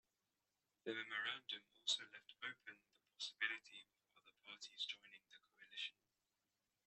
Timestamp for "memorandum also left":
0.95-2.33